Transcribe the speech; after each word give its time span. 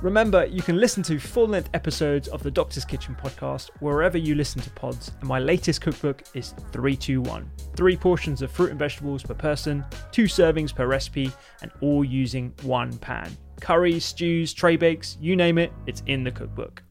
Remember, 0.00 0.46
you 0.46 0.62
can 0.62 0.76
listen 0.78 1.02
to 1.04 1.18
full 1.18 1.48
length 1.48 1.70
episodes 1.74 2.28
of 2.28 2.42
the 2.44 2.50
Doctor's 2.52 2.84
Kitchen 2.84 3.16
podcast 3.20 3.70
wherever 3.80 4.16
you 4.16 4.36
listen 4.36 4.60
to 4.62 4.70
pods, 4.70 5.10
and 5.18 5.28
my 5.28 5.40
latest 5.40 5.80
cookbook 5.80 6.22
is 6.34 6.50
321. 6.70 7.50
Three 7.74 7.96
portions 7.96 8.40
of 8.40 8.50
fruit 8.52 8.70
and 8.70 8.78
vegetables 8.78 9.24
per 9.24 9.34
person, 9.34 9.84
two 10.12 10.24
servings 10.24 10.72
per 10.72 10.86
recipe, 10.86 11.32
and 11.62 11.72
all 11.80 12.04
using 12.04 12.54
one 12.62 12.96
pan. 12.98 13.36
Curries, 13.60 14.04
stews, 14.04 14.52
tray 14.54 14.76
bakes, 14.76 15.18
you 15.20 15.34
name 15.34 15.58
it, 15.58 15.72
it's 15.88 16.04
in 16.06 16.22
the 16.22 16.30
cookbook. 16.30 16.82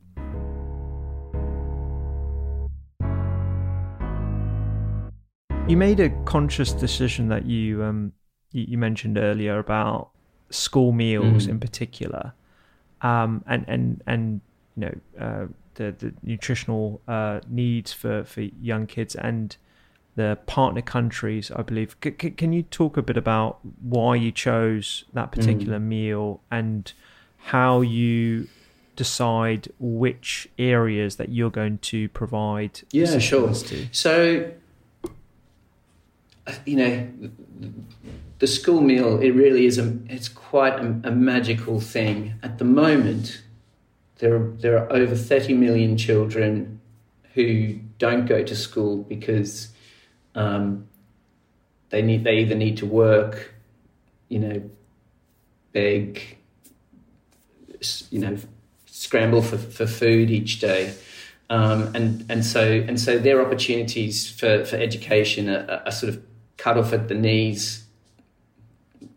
You 5.67 5.75
made 5.75 5.99
a 5.99 6.09
conscious 6.23 6.71
decision 6.71 7.27
that 7.27 7.45
you 7.45 7.83
um, 7.83 8.13
you, 8.51 8.65
you 8.69 8.77
mentioned 8.77 9.17
earlier 9.17 9.59
about 9.59 10.11
school 10.49 10.93
meals 10.93 11.45
Mm. 11.45 11.49
in 11.49 11.59
particular, 11.59 12.33
um, 13.01 13.43
and 13.47 13.65
and 13.67 14.01
and 14.07 14.41
you 14.75 14.81
know 14.81 14.95
uh, 15.19 15.45
the 15.75 15.95
the 15.97 16.13
nutritional 16.23 17.01
uh, 17.07 17.39
needs 17.47 17.93
for 17.93 18.23
for 18.23 18.41
young 18.41 18.87
kids 18.87 19.15
and 19.15 19.55
the 20.15 20.37
partner 20.47 20.81
countries. 20.81 21.51
I 21.55 21.61
believe. 21.61 21.95
C- 22.03 22.15
c- 22.19 22.31
can 22.31 22.51
you 22.53 22.63
talk 22.63 22.97
a 22.97 23.01
bit 23.01 23.17
about 23.17 23.59
why 23.81 24.15
you 24.15 24.31
chose 24.31 25.05
that 25.13 25.31
particular 25.31 25.79
meal 25.79 26.41
and 26.49 26.91
how 27.37 27.81
you 27.81 28.47
decide 28.95 29.67
which 29.79 30.49
areas 30.57 31.17
that 31.17 31.29
you're 31.29 31.51
going 31.51 31.77
to 31.77 32.09
provide 32.09 32.81
Yeah, 32.91 33.19
sure. 33.19 33.53
to? 33.53 33.87
So, 33.91 34.51
you 36.65 36.75
know, 36.75 37.07
the 38.39 38.47
school 38.47 38.81
meal 38.81 39.19
it 39.19 39.31
really 39.31 39.65
is 39.65 39.77
a 39.77 39.97
it's 40.07 40.29
quite 40.29 40.73
a, 40.73 41.01
a 41.03 41.11
magical 41.11 41.79
thing. 41.79 42.35
At 42.43 42.57
the 42.57 42.65
moment, 42.65 43.41
there 44.19 44.35
are, 44.35 44.51
there 44.59 44.77
are 44.77 44.91
over 44.91 45.15
thirty 45.15 45.53
million 45.53 45.97
children 45.97 46.79
who 47.33 47.79
don't 47.99 48.25
go 48.25 48.43
to 48.43 48.55
school 48.55 49.03
because 49.03 49.69
um, 50.35 50.87
they 51.89 52.01
need 52.01 52.23
they 52.23 52.37
either 52.39 52.55
need 52.55 52.77
to 52.77 52.85
work, 52.85 53.53
you 54.29 54.39
know, 54.39 54.69
beg, 55.71 56.37
you 58.09 58.19
know, 58.19 58.37
scramble 58.85 59.41
for, 59.41 59.57
for 59.57 59.87
food 59.87 60.31
each 60.31 60.59
day. 60.59 60.93
Um, 61.49 61.95
and 61.95 62.25
and 62.29 62.45
so 62.45 62.61
and 62.61 62.99
so 62.99 63.17
their 63.17 63.41
opportunities 63.41 64.29
for, 64.29 64.65
for 64.65 64.75
education 64.75 65.49
are, 65.49 65.81
are 65.85 65.91
sort 65.91 66.13
of 66.13 66.21
cut 66.57 66.77
off 66.77 66.93
at 66.93 67.07
the 67.07 67.15
knees, 67.15 67.85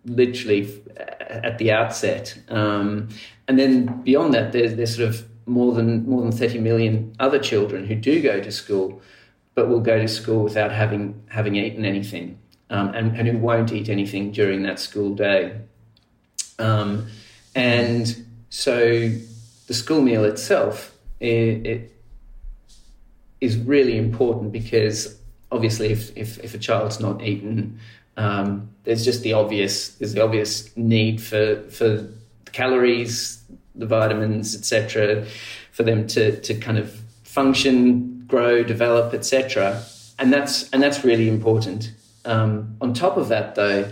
literally 0.04 0.82
at 0.96 1.58
the 1.58 1.72
outset. 1.72 2.38
Um, 2.48 3.08
and 3.48 3.58
then 3.58 4.02
beyond 4.02 4.34
that, 4.34 4.52
there's 4.52 4.74
there's 4.74 4.96
sort 4.96 5.08
of 5.08 5.26
more 5.46 5.74
than 5.74 6.08
more 6.08 6.22
than 6.22 6.32
thirty 6.32 6.58
million 6.58 7.14
other 7.18 7.38
children 7.38 7.86
who 7.86 7.94
do 7.94 8.22
go 8.22 8.40
to 8.40 8.52
school, 8.52 9.00
but 9.54 9.68
will 9.68 9.80
go 9.80 9.98
to 9.98 10.08
school 10.08 10.44
without 10.44 10.72
having 10.72 11.22
having 11.28 11.56
eaten 11.56 11.84
anything, 11.84 12.38
um, 12.70 12.94
and, 12.94 13.16
and 13.16 13.28
who 13.28 13.38
won't 13.38 13.72
eat 13.72 13.88
anything 13.88 14.30
during 14.30 14.62
that 14.62 14.78
school 14.78 15.14
day. 15.14 15.60
Um, 16.58 17.06
and 17.54 18.26
so 18.50 19.08
the 19.66 19.74
school 19.74 20.02
meal 20.02 20.24
itself 20.24 20.94
it, 21.20 21.66
it 21.66 21.96
is 23.40 23.56
really 23.56 23.96
important 23.96 24.52
because 24.52 25.19
obviously 25.52 25.90
if, 25.90 26.16
if, 26.16 26.38
if 26.38 26.54
a 26.54 26.58
child's 26.58 27.00
not 27.00 27.22
eaten 27.22 27.78
um, 28.16 28.68
there's 28.84 29.04
just 29.04 29.22
the 29.22 29.32
obvious 29.32 29.90
there's 29.94 30.14
the 30.14 30.22
obvious 30.22 30.74
need 30.76 31.20
for 31.20 31.62
for 31.70 32.06
calories 32.52 33.42
the 33.74 33.86
vitamins 33.86 34.56
etc 34.56 35.24
for 35.70 35.82
them 35.82 36.06
to 36.06 36.40
to 36.40 36.54
kind 36.54 36.78
of 36.78 36.90
function 37.22 38.24
grow 38.26 38.62
develop 38.62 39.14
etc 39.14 39.82
and 40.20 40.32
that's 40.32 40.68
and 40.70 40.82
that's 40.82 41.02
really 41.02 41.28
important. 41.28 41.92
Um, 42.24 42.76
on 42.80 42.92
top 42.92 43.16
of 43.16 43.28
that 43.28 43.54
though 43.54 43.90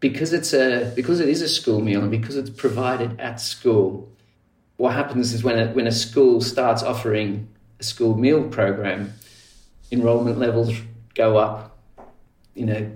because 0.00 0.32
it's 0.32 0.52
a 0.52 0.92
because 0.96 1.20
it 1.20 1.28
is 1.28 1.40
a 1.40 1.48
school 1.48 1.80
meal 1.80 2.02
and 2.02 2.10
because 2.10 2.36
it's 2.36 2.50
provided 2.50 3.18
at 3.20 3.40
school 3.40 4.08
what 4.76 4.92
happens 4.92 5.32
is 5.32 5.44
when 5.44 5.56
a, 5.56 5.72
when 5.72 5.86
a 5.86 5.92
school 5.92 6.40
starts 6.40 6.82
offering 6.82 7.48
a 7.78 7.84
school 7.84 8.18
meal 8.18 8.42
program, 8.48 9.14
enrollment 9.94 10.38
levels 10.38 10.74
go 11.14 11.36
up, 11.38 11.78
you 12.54 12.66
know, 12.66 12.90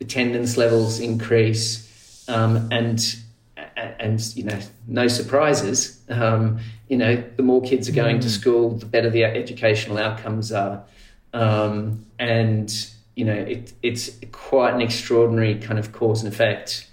attendance 0.00 0.56
levels 0.56 1.00
increase, 1.00 2.24
um, 2.28 2.68
and 2.70 3.16
and 3.76 4.36
you 4.36 4.44
know, 4.44 4.58
no 4.86 5.08
surprises. 5.08 6.00
Um, 6.08 6.60
you 6.88 6.96
know, 6.96 7.22
the 7.36 7.42
more 7.42 7.62
kids 7.62 7.88
are 7.88 7.92
going 7.92 8.20
to 8.20 8.30
school, 8.30 8.70
the 8.70 8.86
better 8.86 9.10
the 9.10 9.24
educational 9.24 9.98
outcomes 9.98 10.52
are, 10.52 10.84
um, 11.32 12.06
and 12.18 12.72
you 13.14 13.24
know, 13.24 13.34
it, 13.34 13.72
it's 13.82 14.10
quite 14.32 14.74
an 14.74 14.80
extraordinary 14.80 15.56
kind 15.56 15.78
of 15.78 15.92
cause 15.92 16.22
and 16.22 16.32
effect. 16.32 16.88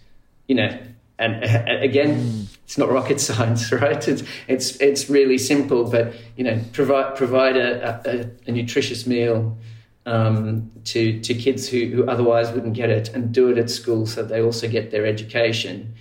You 0.47 0.55
know, 0.55 0.79
and 1.17 1.43
again, 1.83 2.47
it's 2.65 2.77
not 2.77 2.91
rocket 2.91 3.21
science, 3.29 3.71
right? 3.71 4.05
It's 4.07 4.23
it's 4.47 4.75
it's 4.77 5.09
really 5.09 5.37
simple, 5.37 5.89
but 5.89 6.13
you 6.35 6.43
know, 6.43 6.59
provide 6.73 7.15
provide 7.15 7.55
a, 7.55 8.01
a, 8.05 8.49
a 8.49 8.51
nutritious 8.51 9.07
meal 9.07 9.57
um, 10.05 10.71
to 10.85 11.19
to 11.21 11.33
kids 11.33 11.69
who, 11.69 11.85
who 11.87 12.07
otherwise 12.07 12.51
wouldn't 12.51 12.73
get 12.73 12.89
it, 12.89 13.09
and 13.09 13.31
do 13.31 13.49
it 13.49 13.57
at 13.57 13.69
school 13.69 14.05
so 14.05 14.23
they 14.23 14.41
also 14.41 14.67
get 14.67 14.91
their 14.91 15.05
education. 15.05 15.93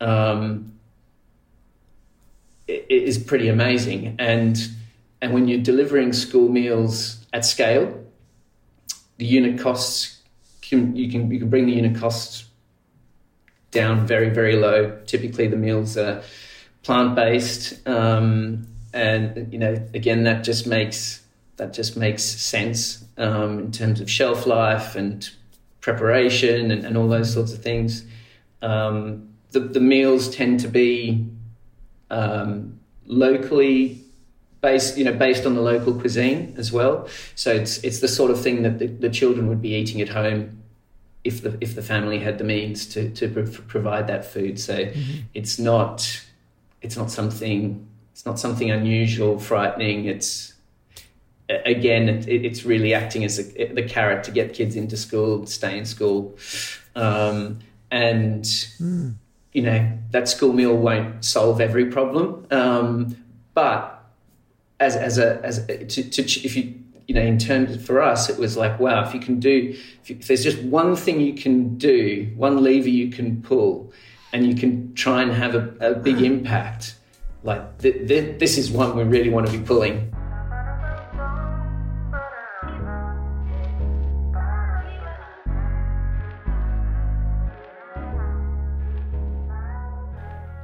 Um, 0.00 0.72
it, 2.66 2.86
it 2.88 3.02
is 3.02 3.18
pretty 3.18 3.48
amazing, 3.48 4.14
and 4.18 4.56
and 5.20 5.34
when 5.34 5.48
you're 5.48 5.60
delivering 5.60 6.12
school 6.12 6.48
meals 6.48 7.24
at 7.32 7.44
scale, 7.44 8.04
the 9.18 9.26
unit 9.26 9.60
costs 9.60 10.20
can 10.60 10.94
you 10.94 11.10
can 11.10 11.30
you 11.30 11.40
can 11.40 11.50
bring 11.50 11.66
the 11.66 11.72
unit 11.72 11.98
costs 11.98 12.44
down 13.72 14.06
very 14.06 14.30
very 14.30 14.54
low. 14.54 14.96
Typically, 15.06 15.48
the 15.48 15.56
meals 15.56 15.96
are 15.96 16.22
plant 16.84 17.16
based, 17.16 17.86
um, 17.88 18.66
and 18.94 19.52
you 19.52 19.58
know 19.58 19.74
again 19.94 20.22
that 20.24 20.44
just 20.44 20.66
makes 20.66 21.22
that 21.56 21.72
just 21.72 21.96
makes 21.96 22.22
sense 22.22 23.04
um, 23.18 23.58
in 23.58 23.72
terms 23.72 24.00
of 24.00 24.08
shelf 24.08 24.46
life 24.46 24.94
and 24.94 25.30
preparation 25.80 26.70
and, 26.70 26.84
and 26.84 26.96
all 26.96 27.08
those 27.08 27.32
sorts 27.32 27.52
of 27.52 27.62
things. 27.62 28.04
Um, 28.62 29.28
the, 29.50 29.60
the 29.60 29.80
meals 29.80 30.34
tend 30.34 30.60
to 30.60 30.68
be 30.68 31.26
um, 32.10 32.78
locally 33.06 34.02
based 34.60 34.96
you 34.96 35.04
know 35.04 35.12
based 35.12 35.44
on 35.44 35.54
the 35.54 35.60
local 35.60 35.92
cuisine 35.92 36.54
as 36.56 36.72
well. 36.72 37.08
So 37.34 37.52
it's 37.52 37.78
it's 37.78 38.00
the 38.00 38.08
sort 38.08 38.30
of 38.30 38.40
thing 38.40 38.62
that 38.62 38.78
the, 38.78 38.86
the 38.86 39.10
children 39.10 39.48
would 39.48 39.60
be 39.60 39.74
eating 39.74 40.00
at 40.00 40.08
home 40.08 40.61
if 41.24 41.42
the 41.42 41.56
if 41.60 41.74
the 41.74 41.82
family 41.82 42.18
had 42.18 42.38
the 42.38 42.44
means 42.44 42.86
to 42.94 43.10
to 43.10 43.28
provide 43.68 44.06
that 44.08 44.24
food. 44.24 44.58
So 44.58 44.76
mm-hmm. 44.76 45.20
it's 45.34 45.58
not 45.58 46.24
it's 46.80 46.96
not 46.96 47.10
something 47.10 47.86
it's 48.12 48.26
not 48.26 48.38
something 48.38 48.70
unusual, 48.70 49.38
frightening. 49.38 50.04
It's 50.06 50.52
again, 51.48 52.08
it, 52.08 52.28
it's 52.28 52.64
really 52.64 52.94
acting 52.94 53.24
as 53.24 53.38
a, 53.38 53.66
the 53.72 53.82
carrot 53.82 54.24
to 54.24 54.30
get 54.30 54.54
kids 54.54 54.76
into 54.76 54.96
school, 54.96 55.46
stay 55.46 55.78
in 55.78 55.84
school, 55.84 56.36
um, 56.94 57.60
and 57.90 58.44
mm. 58.44 59.14
you 59.52 59.62
know 59.62 59.98
that 60.10 60.28
school 60.28 60.52
meal 60.52 60.76
won't 60.76 61.24
solve 61.24 61.60
every 61.60 61.86
problem, 61.86 62.46
um, 62.50 63.16
but 63.54 64.04
as 64.80 64.96
as 64.96 65.18
a 65.18 65.44
as 65.44 65.58
a, 65.68 65.84
to, 65.86 66.02
to 66.02 66.22
if 66.22 66.56
you 66.56 66.81
you 67.06 67.14
know 67.14 67.22
in 67.22 67.38
terms 67.38 67.84
for 67.84 68.00
us 68.00 68.28
it 68.28 68.38
was 68.38 68.56
like 68.56 68.78
wow 68.78 69.04
if 69.04 69.14
you 69.14 69.20
can 69.20 69.40
do 69.40 69.74
if, 70.02 70.10
you, 70.10 70.16
if 70.18 70.26
there's 70.26 70.44
just 70.44 70.62
one 70.62 70.94
thing 70.94 71.20
you 71.20 71.34
can 71.34 71.76
do 71.76 72.30
one 72.36 72.62
lever 72.62 72.88
you 72.88 73.10
can 73.10 73.42
pull 73.42 73.92
and 74.32 74.46
you 74.46 74.54
can 74.54 74.94
try 74.94 75.22
and 75.22 75.32
have 75.32 75.54
a, 75.54 75.74
a 75.80 75.94
big 75.94 76.20
impact 76.20 76.96
like 77.42 77.78
th- 77.78 78.06
th- 78.08 78.38
this 78.38 78.56
is 78.56 78.70
one 78.70 78.96
we 78.96 79.02
really 79.02 79.30
want 79.30 79.46
to 79.46 79.52
be 79.52 79.64
pulling 79.64 80.11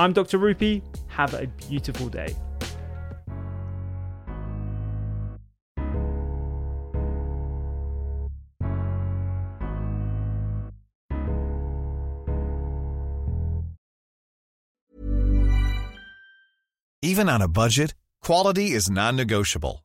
I'm 0.00 0.14
Dr. 0.14 0.38
Rupy. 0.38 0.80
Have 1.08 1.34
a 1.34 1.46
beautiful 1.68 2.08
day. 2.08 2.34
Even 17.02 17.28
on 17.28 17.42
a 17.42 17.48
budget, 17.48 17.94
quality 18.22 18.70
is 18.70 18.88
non-negotiable. 18.88 19.84